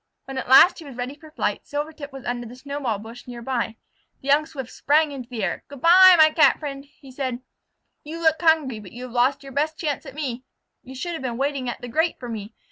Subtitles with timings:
[0.25, 3.43] When at last he was ready for flight, Silvertip was under the snowball bush near
[3.43, 3.75] by.
[4.23, 5.63] The young Swift sprang into the air.
[5.67, 7.39] "Good by, my Cat friend," said
[8.01, 8.09] he.
[8.09, 10.43] "You look hungry, but you have lost your best chance at me.
[10.83, 12.55] You should have been waiting at the grate for me.